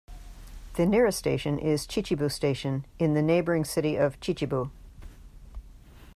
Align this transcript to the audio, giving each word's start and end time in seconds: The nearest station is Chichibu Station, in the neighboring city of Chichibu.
The 0.77 0.87
nearest 0.87 1.19
station 1.19 1.59
is 1.59 1.85
Chichibu 1.85 2.31
Station, 2.31 2.87
in 2.97 3.13
the 3.13 3.21
neighboring 3.21 3.63
city 3.63 3.97
of 3.97 4.19
Chichibu. 4.19 4.71